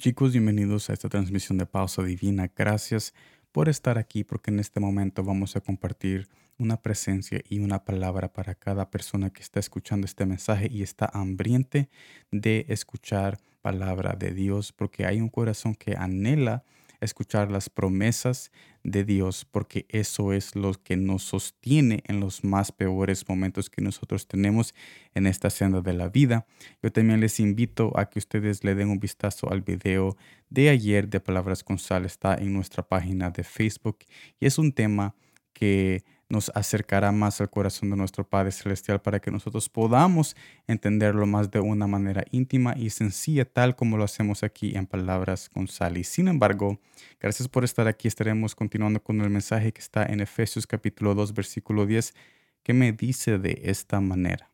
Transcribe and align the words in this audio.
Chicos, 0.00 0.32
bienvenidos 0.32 0.88
a 0.88 0.94
esta 0.94 1.10
transmisión 1.10 1.58
de 1.58 1.66
Pausa 1.66 2.02
Divina. 2.02 2.50
Gracias 2.56 3.12
por 3.52 3.68
estar 3.68 3.98
aquí 3.98 4.24
porque 4.24 4.50
en 4.50 4.58
este 4.58 4.80
momento 4.80 5.22
vamos 5.22 5.56
a 5.56 5.60
compartir 5.60 6.26
una 6.56 6.78
presencia 6.78 7.42
y 7.50 7.58
una 7.58 7.84
palabra 7.84 8.32
para 8.32 8.54
cada 8.54 8.90
persona 8.90 9.28
que 9.28 9.42
está 9.42 9.60
escuchando 9.60 10.06
este 10.06 10.24
mensaje 10.24 10.68
y 10.72 10.82
está 10.82 11.10
hambriente 11.12 11.90
de 12.30 12.64
escuchar 12.70 13.40
palabra 13.60 14.16
de 14.18 14.30
Dios 14.30 14.72
porque 14.72 15.04
hay 15.04 15.20
un 15.20 15.28
corazón 15.28 15.74
que 15.74 15.94
anhela 15.94 16.64
escuchar 17.00 17.50
las 17.50 17.68
promesas 17.68 18.52
de 18.84 19.04
Dios, 19.04 19.44
porque 19.44 19.86
eso 19.88 20.32
es 20.32 20.56
lo 20.56 20.72
que 20.72 20.96
nos 20.96 21.22
sostiene 21.22 22.02
en 22.06 22.20
los 22.20 22.44
más 22.44 22.72
peores 22.72 23.28
momentos 23.28 23.68
que 23.68 23.82
nosotros 23.82 24.26
tenemos 24.26 24.74
en 25.14 25.26
esta 25.26 25.50
senda 25.50 25.80
de 25.80 25.92
la 25.92 26.08
vida. 26.08 26.46
Yo 26.82 26.90
también 26.92 27.20
les 27.20 27.40
invito 27.40 27.92
a 27.98 28.08
que 28.08 28.18
ustedes 28.18 28.64
le 28.64 28.74
den 28.74 28.88
un 28.88 29.00
vistazo 29.00 29.50
al 29.50 29.62
video 29.62 30.16
de 30.48 30.70
ayer 30.70 31.08
de 31.08 31.20
Palabras 31.20 31.64
con. 31.64 31.78
Está 32.04 32.34
en 32.34 32.52
nuestra 32.52 32.86
página 32.86 33.30
de 33.30 33.42
Facebook 33.42 33.98
y 34.38 34.46
es 34.46 34.58
un 34.58 34.72
tema 34.72 35.14
que 35.52 36.04
nos 36.30 36.50
acercará 36.54 37.12
más 37.12 37.40
al 37.40 37.50
corazón 37.50 37.90
de 37.90 37.96
nuestro 37.96 38.26
Padre 38.26 38.52
Celestial 38.52 39.02
para 39.02 39.20
que 39.20 39.30
nosotros 39.30 39.68
podamos 39.68 40.36
entenderlo 40.66 41.26
más 41.26 41.50
de 41.50 41.58
una 41.58 41.86
manera 41.86 42.24
íntima 42.30 42.74
y 42.76 42.90
sencilla, 42.90 43.44
tal 43.44 43.74
como 43.76 43.96
lo 43.96 44.04
hacemos 44.04 44.42
aquí 44.42 44.76
en 44.76 44.86
Palabras 44.86 45.48
con 45.48 45.66
Sally. 45.66 46.04
Sin 46.04 46.28
embargo, 46.28 46.80
gracias 47.20 47.48
por 47.48 47.64
estar 47.64 47.88
aquí. 47.88 48.06
Estaremos 48.06 48.54
continuando 48.54 49.02
con 49.02 49.20
el 49.20 49.28
mensaje 49.28 49.72
que 49.72 49.80
está 49.80 50.04
en 50.04 50.20
Efesios 50.20 50.66
capítulo 50.66 51.14
2, 51.14 51.34
versículo 51.34 51.84
10, 51.84 52.14
que 52.62 52.72
me 52.72 52.92
dice 52.92 53.38
de 53.38 53.60
esta 53.64 54.00
manera. 54.00 54.50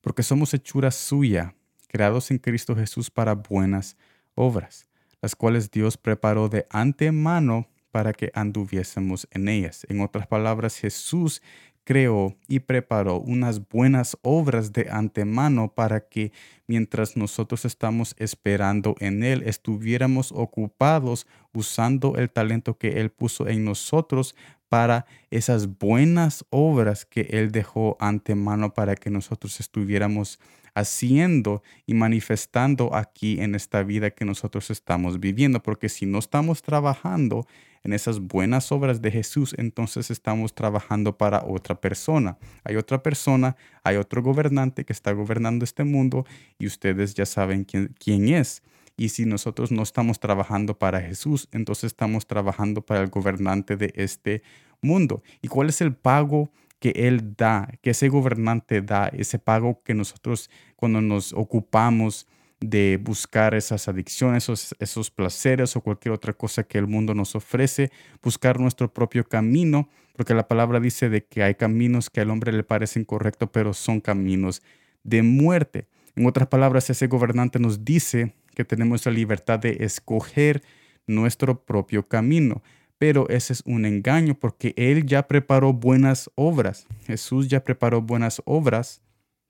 Porque 0.00 0.22
somos 0.22 0.54
hechura 0.54 0.92
suya, 0.92 1.54
creados 1.88 2.30
en 2.30 2.38
Cristo 2.38 2.76
Jesús 2.76 3.10
para 3.10 3.34
buenas 3.34 3.96
obras, 4.36 4.86
las 5.20 5.34
cuales 5.34 5.72
Dios 5.72 5.96
preparó 5.96 6.48
de 6.48 6.66
antemano 6.70 7.69
para 7.90 8.12
que 8.12 8.30
anduviésemos 8.34 9.28
en 9.30 9.48
ellas. 9.48 9.86
En 9.88 10.00
otras 10.00 10.26
palabras, 10.26 10.76
Jesús 10.76 11.42
creó 11.84 12.36
y 12.46 12.60
preparó 12.60 13.18
unas 13.18 13.68
buenas 13.68 14.16
obras 14.22 14.72
de 14.72 14.88
antemano 14.90 15.74
para 15.74 16.08
que 16.08 16.30
mientras 16.66 17.16
nosotros 17.16 17.64
estamos 17.64 18.14
esperando 18.18 18.94
en 19.00 19.24
Él, 19.24 19.42
estuviéramos 19.44 20.30
ocupados 20.32 21.26
usando 21.52 22.16
el 22.16 22.30
talento 22.30 22.78
que 22.78 23.00
Él 23.00 23.10
puso 23.10 23.48
en 23.48 23.64
nosotros 23.64 24.36
para 24.70 25.04
esas 25.30 25.78
buenas 25.78 26.46
obras 26.48 27.04
que 27.04 27.22
Él 27.32 27.50
dejó 27.50 27.96
antemano 27.98 28.72
para 28.72 28.94
que 28.94 29.10
nosotros 29.10 29.58
estuviéramos 29.58 30.38
haciendo 30.74 31.64
y 31.86 31.94
manifestando 31.94 32.94
aquí 32.94 33.40
en 33.40 33.56
esta 33.56 33.82
vida 33.82 34.12
que 34.12 34.24
nosotros 34.24 34.70
estamos 34.70 35.18
viviendo. 35.18 35.60
Porque 35.60 35.88
si 35.88 36.06
no 36.06 36.20
estamos 36.20 36.62
trabajando 36.62 37.48
en 37.82 37.92
esas 37.92 38.20
buenas 38.20 38.70
obras 38.70 39.02
de 39.02 39.10
Jesús, 39.10 39.56
entonces 39.58 40.08
estamos 40.08 40.54
trabajando 40.54 41.18
para 41.18 41.44
otra 41.44 41.80
persona. 41.80 42.38
Hay 42.62 42.76
otra 42.76 43.02
persona, 43.02 43.56
hay 43.82 43.96
otro 43.96 44.22
gobernante 44.22 44.84
que 44.84 44.92
está 44.92 45.10
gobernando 45.10 45.64
este 45.64 45.82
mundo 45.82 46.24
y 46.60 46.68
ustedes 46.68 47.14
ya 47.14 47.26
saben 47.26 47.64
quién, 47.64 47.92
quién 47.98 48.28
es. 48.28 48.62
Y 49.00 49.08
si 49.08 49.24
nosotros 49.24 49.72
no 49.72 49.82
estamos 49.82 50.20
trabajando 50.20 50.78
para 50.78 51.00
Jesús, 51.00 51.48
entonces 51.52 51.84
estamos 51.84 52.26
trabajando 52.26 52.82
para 52.82 53.00
el 53.00 53.08
gobernante 53.08 53.78
de 53.78 53.94
este 53.96 54.42
mundo. 54.82 55.22
¿Y 55.40 55.48
cuál 55.48 55.70
es 55.70 55.80
el 55.80 55.94
pago 55.94 56.50
que 56.78 56.90
Él 56.90 57.34
da, 57.34 57.72
que 57.80 57.92
ese 57.92 58.10
gobernante 58.10 58.82
da, 58.82 59.08
ese 59.08 59.38
pago 59.38 59.82
que 59.82 59.94
nosotros 59.94 60.50
cuando 60.76 61.00
nos 61.00 61.32
ocupamos 61.32 62.26
de 62.60 63.00
buscar 63.02 63.54
esas 63.54 63.88
adicciones, 63.88 64.42
esos, 64.42 64.76
esos 64.80 65.10
placeres 65.10 65.76
o 65.76 65.80
cualquier 65.80 66.12
otra 66.12 66.34
cosa 66.34 66.64
que 66.64 66.76
el 66.76 66.86
mundo 66.86 67.14
nos 67.14 67.34
ofrece, 67.34 67.90
buscar 68.22 68.60
nuestro 68.60 68.92
propio 68.92 69.26
camino, 69.26 69.88
porque 70.14 70.34
la 70.34 70.46
palabra 70.46 70.78
dice 70.78 71.08
de 71.08 71.24
que 71.24 71.42
hay 71.42 71.54
caminos 71.54 72.10
que 72.10 72.20
al 72.20 72.28
hombre 72.28 72.52
le 72.52 72.64
parecen 72.64 73.06
correctos, 73.06 73.48
pero 73.50 73.72
son 73.72 74.02
caminos 74.02 74.60
de 75.04 75.22
muerte. 75.22 75.86
En 76.16 76.26
otras 76.26 76.48
palabras, 76.48 76.90
ese 76.90 77.06
gobernante 77.06 77.58
nos 77.58 77.82
dice 77.82 78.34
que 78.60 78.76
tenemos 78.76 79.04
la 79.06 79.12
libertad 79.12 79.58
de 79.58 79.78
escoger 79.80 80.62
nuestro 81.06 81.64
propio 81.64 82.06
camino 82.06 82.62
pero 83.00 83.26
ese 83.30 83.54
es 83.54 83.62
un 83.64 83.86
engaño 83.86 84.34
porque 84.34 84.74
Él 84.76 85.06
ya 85.06 85.26
preparó 85.26 85.72
buenas 85.72 86.30
obras. 86.34 86.86
Jesús 87.06 87.48
ya 87.48 87.64
preparó 87.64 88.02
buenas 88.02 88.42
obras 88.44 89.00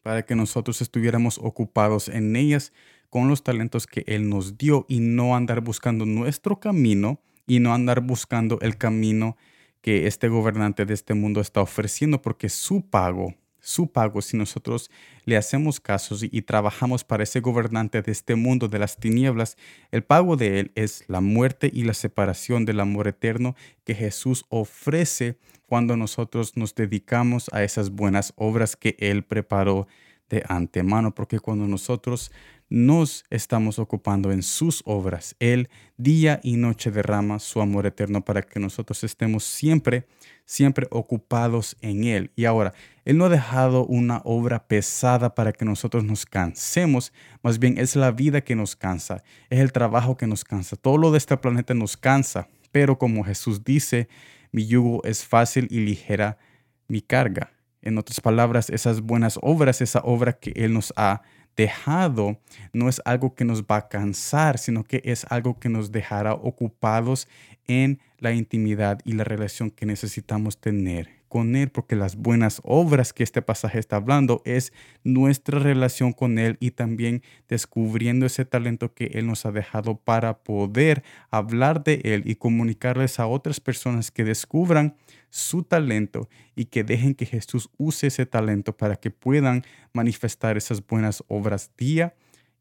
para 0.03 0.25
que 0.25 0.37
nosotros 0.37 0.81
estuviéramos 0.81 1.37
ocupados 1.43 2.09
en 2.09 2.37
ellas 2.37 2.73
con 3.09 3.27
los 3.27 3.43
talentos 3.43 3.89
que 3.89 4.05
Él 4.07 4.29
nos 4.29 4.57
dio 4.57 4.87
y 4.89 5.01
no 5.01 5.35
andar 5.35 5.63
buscando 5.63 6.07
nuestro 6.07 6.61
camino 6.61 7.21
y 7.45 7.59
no 7.59 7.75
andar 7.75 8.03
buscando 8.03 8.61
el 8.61 8.79
camino 8.79 9.37
que 9.81 10.07
este 10.07 10.29
gobernante 10.29 10.87
de 10.87 10.95
este 10.95 11.15
mundo 11.15 11.41
está 11.41 11.61
ofreciendo 11.61 12.23
porque 12.23 12.49
su 12.49 12.89
pago 12.89 13.35
su 13.61 13.93
pago 13.93 14.23
si 14.23 14.37
nosotros 14.37 14.91
le 15.25 15.37
hacemos 15.37 15.81
casos 15.81 16.23
y, 16.23 16.43
trabajamos 16.43 17.05
para 17.05 17.23
ese 17.23 17.41
gobernante 17.41 18.03
de 18.03 18.13
este 18.13 18.35
mundo 18.35 18.69
de 18.69 18.79
las 18.79 18.97
tinieblas, 18.97 19.57
el 19.91 20.03
pago 20.03 20.37
de 20.37 20.61
él 20.61 20.73
es 20.75 21.05
la 21.09 21.21
muerte 21.21 21.71
y 21.73 21.85
la 21.85 21.95
separación 21.95 22.65
del 22.65 22.81
amor 22.81 23.09
eterno 23.09 23.55
que 23.85 23.95
Jesús 23.95 24.45
ofrece 24.49 25.37
cuando 25.67 25.97
nosotros 25.97 26.57
nos 26.57 26.75
dedicamos 26.75 27.49
a 27.53 27.63
esas 27.63 27.91
buenas 27.91 28.33
obras 28.37 28.77
que 28.77 28.97
él 28.99 29.23
preparó 29.23 29.87
de 30.29 30.43
antemano, 30.49 31.15
porque 31.15 31.41
cuando 31.41 31.67
nosotros 31.67 32.33
nos 32.71 33.25
estamos 33.31 33.81
ocupando 33.81 34.31
en 34.31 34.43
sus 34.43 34.83
obras, 34.87 35.35
Él 35.41 35.69
día 35.97 36.39
y 36.45 36.57
noche 36.57 36.93
derrama 36.93 37.41
su 37.41 37.61
amor 37.61 37.85
eterno 37.85 38.25
para 38.25 38.43
que 38.43 38.61
nosotros 38.61 39.03
estemos 39.03 39.43
siempre, 39.43 40.07
siempre 40.45 40.87
ocupados 40.91 41.77
en 41.81 42.05
Él. 42.05 42.31
Y 42.37 42.45
ahora, 42.45 42.73
Él 43.05 43.19
no 43.19 43.25
ha 43.25 43.29
dejado 43.29 43.85
una 43.87 44.23
obra 44.25 44.69
pesada 44.69 45.35
para 45.35 45.53
que 45.53 45.65
nosotros 45.65 46.05
nos 46.05 46.25
cansemos, 46.25 47.13
más 47.43 47.59
bien 47.59 47.77
es 47.77 47.97
la 47.97 48.13
vida 48.13 48.41
que 48.41 48.55
nos 48.55 48.77
cansa, 48.77 49.25
es 49.51 49.59
el 49.59 49.73
trabajo 49.73 50.17
que 50.17 50.29
nos 50.29 50.45
cansa, 50.45 50.77
todo 50.77 50.97
lo 50.97 51.11
de 51.11 51.19
este 51.19 51.37
planeta 51.37 51.75
nos 51.75 51.97
cansa, 51.97 52.49
pero 52.71 52.99
como 52.99 53.25
Jesús 53.25 53.65
dice, 53.65 54.09
mi 54.53 54.65
yugo 54.67 55.03
es 55.05 55.25
fácil 55.25 55.67
y 55.71 55.81
ligera 55.81 56.39
mi 56.87 57.01
carga. 57.01 57.53
En 57.83 57.97
otras 57.97 58.21
palabras, 58.21 58.69
esas 58.69 59.01
buenas 59.01 59.39
obras, 59.43 59.81
esa 59.81 60.01
obra 60.01 60.35
que 60.35 60.53
Él 60.55 60.75
nos 60.75 60.93
ha 60.97 61.23
dejado, 61.57 62.41
no 62.73 62.89
es 62.89 63.01
algo 63.05 63.35
que 63.35 63.45
nos 63.45 63.63
va 63.63 63.77
a 63.77 63.89
cansar, 63.89 64.59
sino 64.59 64.85
que 64.85 65.03
es 65.05 65.27
algo 65.31 65.59
que 65.59 65.69
nos 65.69 65.93
dejará 65.93 66.35
ocupados 66.35 67.29
en 67.67 68.01
la 68.19 68.33
intimidad 68.33 69.01
y 69.05 69.13
la 69.13 69.25
relación 69.25 69.71
que 69.71 69.87
necesitamos 69.87 70.59
tener 70.61 71.20
con 71.31 71.55
Él, 71.55 71.71
porque 71.71 71.95
las 71.95 72.17
buenas 72.17 72.61
obras 72.65 73.13
que 73.13 73.23
este 73.23 73.41
pasaje 73.41 73.79
está 73.79 73.97
hablando 73.97 74.43
es 74.45 74.73
nuestra 75.05 75.61
relación 75.61 76.13
con 76.13 76.41
Él 76.41 76.57
y 76.59 76.73
también 76.73 77.23
descubriendo 77.49 78.27
ese 78.27 78.45
talento 78.45 78.93
que 78.93 79.13
Él 79.15 79.29
nos 79.29 79.47
ha 79.47 79.53
dejado 79.53 79.97
para 79.97 80.43
poder 80.43 81.05
hablar 81.31 81.85
de 81.85 82.01
Él 82.03 82.25
y 82.27 82.35
comunicarles 82.35 83.21
a 83.21 83.29
otras 83.29 83.61
personas 83.61 84.11
que 84.11 84.25
descubran 84.25 84.97
su 85.31 85.63
talento 85.63 86.29
y 86.57 86.65
que 86.65 86.83
dejen 86.83 87.15
que 87.15 87.27
Jesús 87.27 87.71
use 87.79 88.09
ese 88.09 88.27
talento 88.27 88.77
para 88.77 88.97
que 88.97 89.13
puedan 89.13 89.63
manifestar 89.93 90.57
esas 90.57 90.85
buenas 90.85 91.23
obras 91.29 91.71
día 91.79 92.13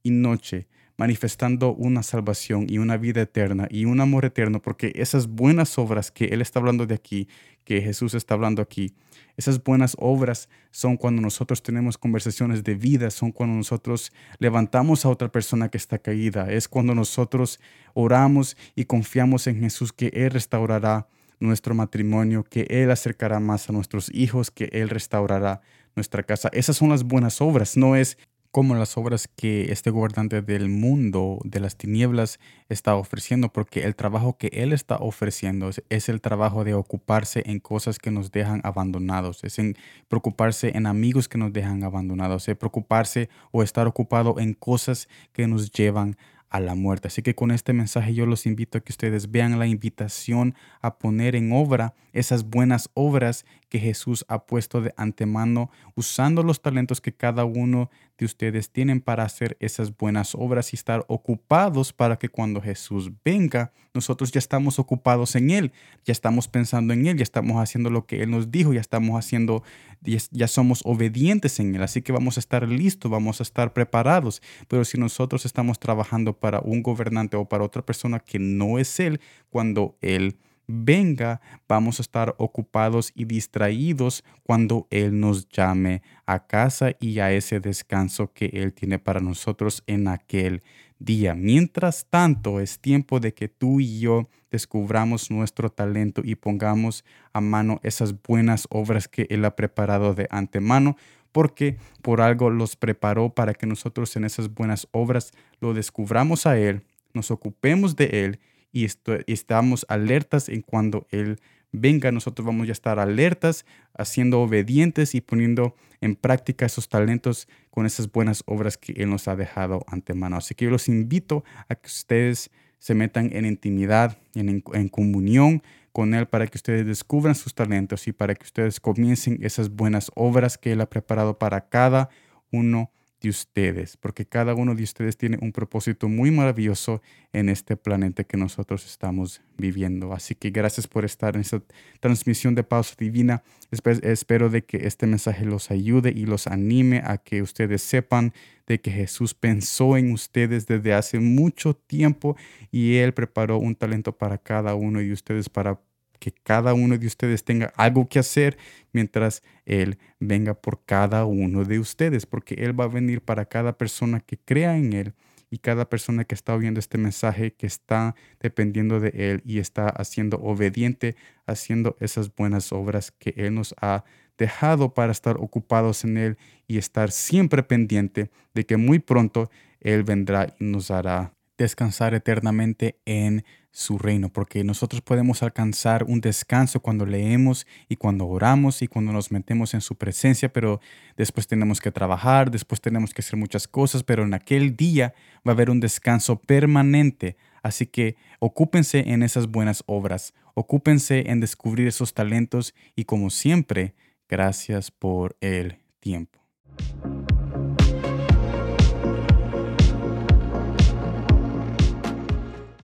y 0.04 0.12
noche 0.12 0.68
manifestando 1.00 1.74
una 1.74 2.04
salvación 2.04 2.66
y 2.68 2.78
una 2.78 2.98
vida 2.98 3.22
eterna 3.22 3.70
y 3.72 3.86
un 3.86 4.02
amor 4.02 4.26
eterno, 4.26 4.62
porque 4.62 4.92
esas 4.96 5.28
buenas 5.28 5.80
obras 5.80 6.12
que 6.12 6.26
Él 6.26 6.42
está 6.42 6.60
hablando 6.60 6.86
de 6.86 6.94
aquí, 6.94 7.30
que 7.64 7.82
Jesús 7.82 8.16
está 8.16 8.34
hablando 8.34 8.62
aquí, 8.62 8.94
esas 9.38 9.64
buenas 9.64 9.96
obras 9.98 10.50
son 10.72 10.98
cuando 10.98 11.22
nosotros 11.22 11.64
tenemos 11.64 11.98
conversaciones 11.98 12.66
de 12.66 12.76
vida, 12.76 13.12
son 13.12 13.32
cuando 13.32 13.56
nosotros 13.56 14.12
levantamos 14.40 15.06
a 15.06 15.10
otra 15.10 15.32
persona 15.32 15.70
que 15.70 15.78
está 15.78 16.00
caída, 16.00 16.52
es 16.52 16.68
cuando 16.68 16.94
nosotros 16.94 17.62
oramos 17.94 18.58
y 18.76 18.84
confiamos 18.84 19.48
en 19.48 19.62
Jesús 19.62 19.94
que 19.94 20.12
Él 20.14 20.32
restaurará 20.32 21.08
nuestro 21.40 21.74
matrimonio, 21.74 22.44
que 22.44 22.68
Él 22.70 22.92
acercará 22.92 23.40
más 23.40 23.70
a 23.70 23.72
nuestros 23.72 24.14
hijos, 24.14 24.52
que 24.52 24.68
Él 24.74 24.90
restaurará 24.90 25.62
nuestra 25.96 26.24
casa. 26.24 26.50
Esas 26.52 26.76
son 26.76 26.90
las 26.90 27.06
buenas 27.06 27.40
obras, 27.40 27.78
no 27.78 27.96
es 27.96 28.18
como 28.60 28.76
las 28.76 28.98
obras 28.98 29.30
que 29.38 29.72
este 29.72 29.90
gobernante 29.90 30.42
del 30.42 30.68
mundo, 30.68 31.40
de 31.46 31.62
las 31.62 31.78
tinieblas, 31.78 32.42
está 32.68 32.94
ofreciendo, 32.96 33.54
porque 33.54 33.86
el 33.86 33.96
trabajo 33.96 34.36
que 34.38 34.48
él 34.52 34.74
está 34.74 34.98
ofreciendo 34.98 35.70
es, 35.88 36.10
el 36.10 36.20
trabajo 36.20 36.66
de 36.66 36.74
ocuparse 36.74 37.42
en 37.46 37.62
cosas 37.62 38.00
que 38.00 38.12
nos 38.12 38.34
dejan 38.34 38.60
abandonados, 38.66 39.46
es 39.46 39.60
en 39.60 39.78
preocuparse 40.10 40.76
en 40.76 40.88
amigos 40.88 41.30
que 41.30 41.38
nos 41.38 41.54
dejan 41.54 41.86
abandonados, 41.86 42.50
es 42.50 42.58
preocuparse 42.58 43.30
o 43.52 43.64
estar 43.64 43.88
ocupado 43.88 44.38
en 44.40 44.54
cosas 44.56 45.08
que 45.32 45.48
nos 45.48 45.72
llevan 45.72 46.18
a 46.50 46.60
la 46.60 46.76
muerte. 46.76 47.08
Así 47.08 47.22
que 47.22 47.36
con 47.36 47.52
este 47.52 47.72
mensaje 47.72 48.14
yo 48.14 48.26
los 48.26 48.46
invito 48.46 48.78
a 48.78 48.82
que 48.82 48.92
ustedes 48.92 49.32
vean 49.32 49.58
la 49.58 49.68
invitación 49.68 50.54
a 50.82 50.98
poner 50.98 51.38
en 51.38 51.54
obra 51.54 51.94
esas 52.12 52.44
buenas 52.44 52.90
obras 52.94 53.46
que 53.70 53.80
Jesús 53.80 54.26
ha 54.28 54.46
puesto 54.46 54.82
de 54.82 54.94
antemano, 54.98 55.70
usando 55.96 56.44
los 56.44 56.62
talentos 56.62 57.00
que 57.00 57.14
cada 57.14 57.46
uno 57.46 57.90
de 58.18 58.26
ustedes 58.26 58.72
tienen 58.72 59.00
para 59.00 59.24
hacer 59.24 59.56
esas 59.60 59.96
buenas 59.96 60.36
obras 60.36 60.74
y 60.74 60.76
estar 60.76 61.06
ocupados 61.08 61.94
para 61.94 62.18
que 62.18 62.28
cuando 62.28 62.62
Jesús 62.62 63.12
venga, 63.24 63.72
nosotros 63.94 64.32
ya 64.32 64.40
estamos 64.40 64.80
ocupados 64.80 65.36
en 65.36 65.52
Él, 65.52 65.72
ya 66.04 66.12
estamos 66.12 66.48
pensando 66.48 66.94
en 66.94 67.08
Él, 67.08 67.18
ya 67.18 67.24
estamos 67.24 67.62
haciendo 67.62 67.90
lo 67.90 68.06
que 68.06 68.22
Él 68.24 68.32
nos 68.32 68.52
dijo, 68.52 68.74
ya 68.74 68.82
estamos 68.82 69.18
haciendo, 69.18 69.64
ya 70.02 70.48
somos 70.48 70.82
obedientes 70.84 71.60
en 71.60 71.76
Él, 71.76 71.84
así 71.84 72.02
que 72.02 72.12
vamos 72.12 72.38
a 72.38 72.40
estar 72.42 72.68
listos, 72.68 73.10
vamos 73.10 73.40
a 73.40 73.44
estar 73.44 73.72
preparados, 73.72 74.42
pero 74.68 74.84
si 74.84 74.98
nosotros 74.98 75.46
estamos 75.46 75.80
trabajando 75.80 76.34
para 76.34 76.60
un 76.60 76.84
gobernante 76.84 77.38
o 77.38 77.46
para 77.46 77.64
otra 77.64 77.86
persona 77.86 78.20
que 78.20 78.40
no 78.40 78.80
es 78.80 79.00
Él, 79.00 79.22
cuando 79.50 79.98
Él 80.02 80.38
venga, 80.72 81.42
vamos 81.68 82.00
a 82.00 82.04
estar 82.04 82.36
ocupados 82.38 83.12
y 83.16 83.26
distraídos 83.26 84.24
cuando 84.44 84.88
Él 84.92 85.20
nos 85.20 85.50
llame 85.50 86.04
a 86.28 86.46
casa 86.46 86.92
y 87.00 87.20
a 87.20 87.32
ese 87.32 87.60
descanso 87.60 88.32
que 88.34 88.52
Él 88.54 88.74
tiene 88.74 89.00
para 89.00 89.20
nosotros 89.20 89.84
en 89.88 90.08
aquel 90.08 90.62
día. 91.00 91.34
Mientras 91.34 92.06
tanto, 92.08 92.60
es 92.60 92.80
tiempo 92.80 93.20
de 93.20 93.34
que 93.34 93.48
tú 93.48 93.80
y 93.80 94.00
yo 94.00 94.30
descubramos 94.52 95.32
nuestro 95.32 95.72
talento 95.72 96.22
y 96.24 96.36
pongamos 96.36 97.04
a 97.34 97.42
mano 97.42 97.80
esas 97.82 98.22
buenas 98.22 98.68
obras 98.70 99.08
que 99.08 99.26
Él 99.32 99.46
ha 99.46 99.56
preparado 99.56 100.14
de 100.14 100.28
antemano 100.30 100.98
porque 101.32 101.78
por 102.04 102.22
algo 102.22 102.52
los 102.52 102.76
preparó 102.76 103.34
para 103.34 103.56
que 103.56 103.66
nosotros 103.66 104.16
en 104.16 104.24
esas 104.24 104.54
buenas 104.54 104.88
obras 104.92 105.32
lo 105.62 105.74
descubramos 105.74 106.46
a 106.46 106.60
Él, 106.60 106.84
nos 107.14 107.32
ocupemos 107.32 107.96
de 107.96 108.26
Él 108.26 108.40
y, 108.72 108.88
estamos 109.28 109.86
alertas 109.90 110.50
en 110.50 110.62
cuando 110.62 111.08
Él 111.12 111.40
venga, 111.72 112.12
nosotros 112.12 112.46
vamos 112.46 112.68
a 112.68 112.72
estar 112.72 113.00
alertas, 113.00 113.66
haciendo 113.94 114.42
obedientes 114.42 115.16
y 115.16 115.22
poniendo 115.22 115.76
en 116.02 116.16
práctica 116.16 116.66
esos 116.66 116.90
talentos 116.90 117.48
con 117.70 117.86
esas 117.86 118.12
buenas 118.12 118.44
obras 118.46 118.78
que 118.78 118.94
Él 118.94 119.10
nos 119.10 119.28
ha 119.28 119.36
dejado 119.36 119.86
antemano. 119.88 120.38
Así 120.38 120.56
que 120.56 120.66
yo 120.66 120.72
los 120.72 120.88
invito 120.88 121.44
a 121.68 121.76
que 121.76 121.88
ustedes 121.88 122.50
se 122.80 122.96
metan 122.96 123.30
en 123.34 123.46
intimidad, 123.46 124.18
en, 124.36 124.64
en 124.74 124.88
comunión 124.90 125.62
con 125.92 126.14
Él 126.14 126.28
para 126.28 126.48
que 126.48 126.58
ustedes 126.58 126.86
descubran 126.86 127.36
sus 127.36 127.54
talentos 127.54 128.08
y 128.08 128.14
para 128.14 128.36
que 128.36 128.46
ustedes 128.46 128.80
comiencen 128.80 129.40
esas 129.42 129.70
buenas 129.70 130.12
obras 130.16 130.58
que 130.58 130.72
Él 130.72 130.82
ha 130.82 130.90
preparado 130.90 131.38
para 131.38 131.68
cada 131.68 132.10
uno 132.52 132.92
de 133.22 133.30
ustedes, 133.30 133.98
porque 133.98 134.26
cada 134.26 134.56
uno 134.56 134.76
de 134.76 134.84
ustedes 134.84 135.18
tiene 135.18 135.38
un 135.42 135.52
propósito 135.52 136.08
muy 136.08 136.32
maravilloso 136.32 137.02
en 137.34 137.50
este 137.50 137.76
planeta 137.76 138.24
que 138.24 138.38
nosotros 138.38 138.86
estamos 138.86 139.42
viviendo. 139.58 140.14
Así 140.14 140.36
que 140.36 140.50
gracias 140.50 140.88
por 140.88 141.06
estar 141.06 141.36
en 141.36 141.42
esta 141.42 141.62
transmisión 142.00 142.56
de 142.56 142.64
pausa 142.64 142.96
divina. 142.98 143.44
Espero 143.72 144.50
de 144.50 144.64
que 144.64 144.88
este 144.88 145.06
mensaje 145.08 145.46
los 145.46 145.72
ayude 145.72 146.12
y 146.16 146.26
los 146.26 146.48
anime 146.48 147.02
a 147.06 147.18
que 147.18 147.42
ustedes 147.42 147.82
sepan 147.82 148.34
de 148.68 148.80
que 148.80 148.92
Jesús 148.92 149.34
pensó 149.34 149.98
en 149.98 150.12
ustedes 150.12 150.68
desde 150.68 150.94
hace 150.94 151.20
mucho 151.20 151.74
tiempo 151.76 152.38
y 152.72 152.98
Él 152.98 153.14
preparó 153.14 153.58
un 153.58 153.76
talento 153.76 154.18
para 154.18 154.38
cada 154.38 154.76
uno 154.76 155.00
de 155.00 155.12
ustedes 155.12 155.50
para 155.50 155.80
que 156.20 156.32
cada 156.32 156.74
uno 156.74 156.98
de 156.98 157.08
ustedes 157.08 157.44
tenga 157.44 157.74
algo 157.76 158.08
que 158.08 158.20
hacer 158.20 158.58
mientras 158.92 159.42
Él 159.66 159.98
venga 160.20 160.54
por 160.54 160.84
cada 160.86 161.26
uno 161.26 161.64
de 161.64 161.80
ustedes, 161.80 162.26
porque 162.26 162.56
Él 162.56 162.80
va 162.80 162.86
a 162.86 162.90
venir 162.90 163.22
para 163.22 163.46
cada 163.46 163.78
persona 163.78 164.20
que 164.20 164.38
crea 164.38 164.78
en 164.78 164.94
Él 164.94 165.14
y 165.50 165.58
cada 165.60 165.90
persona 165.90 166.26
que 166.26 166.36
está 166.36 166.54
oyendo 166.56 166.80
este 166.80 166.98
mensaje, 166.98 167.54
que 167.54 167.66
está 167.66 168.16
dependiendo 168.40 169.00
de 169.00 169.10
Él 169.16 169.42
y 169.46 169.60
está 169.60 169.90
haciendo 169.90 170.38
obediente, 170.38 171.16
haciendo 171.48 171.98
esas 172.00 172.34
buenas 172.36 172.72
obras 172.72 173.12
que 173.12 173.34
Él 173.36 173.56
nos 173.56 173.74
ha 173.82 174.04
dejado 174.38 174.94
para 174.94 175.12
estar 175.12 175.38
ocupados 175.38 176.04
en 176.04 176.18
Él 176.18 176.38
y 176.68 176.78
estar 176.78 177.12
siempre 177.12 177.64
pendiente 177.64 178.30
de 178.54 178.66
que 178.66 178.78
muy 178.78 179.00
pronto 179.00 179.50
Él 179.80 180.04
vendrá 180.04 180.56
y 180.60 180.66
nos 180.66 180.92
hará 180.92 181.34
descansar 181.58 182.14
eternamente 182.14 183.00
en 183.06 183.44
su 183.80 183.98
reino, 183.98 184.28
porque 184.28 184.66
nosotros 184.66 185.02
podemos 185.02 185.42
alcanzar 185.42 186.04
un 186.04 186.20
descanso 186.20 186.82
cuando 186.82 187.06
leemos 187.06 187.66
y 187.88 187.96
cuando 187.96 188.28
oramos 188.28 188.82
y 188.82 188.88
cuando 188.88 189.14
nos 189.14 189.32
metemos 189.32 189.74
en 189.74 189.80
su 189.80 189.96
presencia, 189.96 190.52
pero 190.52 190.82
después 191.16 191.48
tenemos 191.48 191.80
que 191.80 191.90
trabajar, 191.90 192.52
después 192.52 192.82
tenemos 192.82 193.14
que 193.14 193.22
hacer 193.22 193.40
muchas 193.40 193.70
cosas, 193.70 194.04
pero 194.04 194.24
en 194.24 194.34
aquel 194.34 194.76
día 194.76 195.14
va 195.48 195.52
a 195.52 195.56
haber 195.56 195.70
un 195.70 195.80
descanso 195.80 196.42
permanente. 196.42 197.38
Así 197.64 197.86
que 197.88 198.18
ocúpense 198.40 199.00
en 199.12 199.24
esas 199.24 199.48
buenas 199.48 199.82
obras, 199.86 200.34
ocúpense 200.56 201.32
en 201.32 201.40
descubrir 201.40 201.88
esos 201.88 202.14
talentos 202.14 202.76
y 202.98 203.06
como 203.06 203.30
siempre, 203.30 203.96
gracias 204.28 204.92
por 204.92 205.38
el 205.40 205.78
tiempo. 206.02 206.40